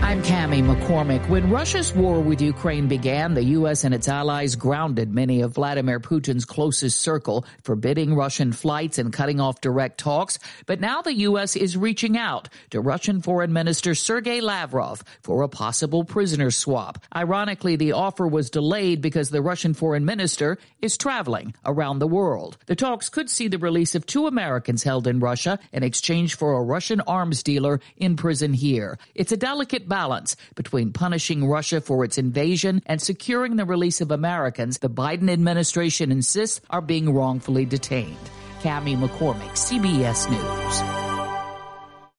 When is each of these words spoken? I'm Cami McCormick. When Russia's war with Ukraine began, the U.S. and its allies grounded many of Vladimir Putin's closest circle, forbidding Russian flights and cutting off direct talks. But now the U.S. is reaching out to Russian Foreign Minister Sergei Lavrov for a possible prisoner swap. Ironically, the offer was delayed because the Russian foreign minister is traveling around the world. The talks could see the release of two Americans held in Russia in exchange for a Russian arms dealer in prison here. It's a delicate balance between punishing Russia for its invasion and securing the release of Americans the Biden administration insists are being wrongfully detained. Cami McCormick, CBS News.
I'm 0.00 0.22
Cami 0.22 0.62
McCormick. 0.62 1.28
When 1.28 1.50
Russia's 1.50 1.92
war 1.92 2.20
with 2.20 2.40
Ukraine 2.40 2.88
began, 2.88 3.34
the 3.34 3.44
U.S. 3.44 3.84
and 3.84 3.94
its 3.94 4.08
allies 4.08 4.54
grounded 4.54 5.12
many 5.12 5.40
of 5.40 5.54
Vladimir 5.54 5.98
Putin's 5.98 6.44
closest 6.44 7.00
circle, 7.00 7.44
forbidding 7.62 8.14
Russian 8.14 8.52
flights 8.52 8.98
and 8.98 9.12
cutting 9.12 9.40
off 9.40 9.60
direct 9.60 9.98
talks. 9.98 10.38
But 10.66 10.80
now 10.80 11.02
the 11.02 11.14
U.S. 11.14 11.56
is 11.56 11.76
reaching 11.76 12.16
out 12.16 12.48
to 12.70 12.80
Russian 12.80 13.22
Foreign 13.22 13.52
Minister 13.52 13.94
Sergei 13.94 14.40
Lavrov 14.40 15.02
for 15.22 15.42
a 15.42 15.48
possible 15.48 16.04
prisoner 16.04 16.50
swap. 16.50 16.98
Ironically, 17.14 17.76
the 17.76 17.92
offer 17.92 18.26
was 18.26 18.50
delayed 18.50 19.00
because 19.00 19.30
the 19.30 19.42
Russian 19.42 19.74
foreign 19.74 20.04
minister 20.04 20.58
is 20.80 20.96
traveling 20.96 21.54
around 21.64 21.98
the 21.98 22.06
world. 22.06 22.58
The 22.66 22.76
talks 22.76 23.08
could 23.08 23.30
see 23.30 23.48
the 23.48 23.58
release 23.58 23.94
of 23.94 24.06
two 24.06 24.26
Americans 24.26 24.82
held 24.82 25.06
in 25.06 25.20
Russia 25.20 25.58
in 25.72 25.82
exchange 25.82 26.36
for 26.36 26.52
a 26.52 26.62
Russian 26.62 27.00
arms 27.00 27.42
dealer 27.42 27.80
in 27.96 28.16
prison 28.16 28.52
here. 28.52 28.98
It's 29.14 29.32
a 29.32 29.36
delicate 29.36 29.83
balance 29.88 30.36
between 30.54 30.92
punishing 30.92 31.46
Russia 31.46 31.80
for 31.80 32.04
its 32.04 32.18
invasion 32.18 32.82
and 32.86 33.00
securing 33.00 33.56
the 33.56 33.64
release 33.64 34.00
of 34.00 34.10
Americans 34.10 34.78
the 34.78 34.90
Biden 34.90 35.30
administration 35.30 36.10
insists 36.10 36.60
are 36.70 36.80
being 36.80 37.12
wrongfully 37.12 37.64
detained. 37.64 38.16
Cami 38.60 38.96
McCormick, 38.96 39.52
CBS 39.52 40.30
News. 40.30 41.03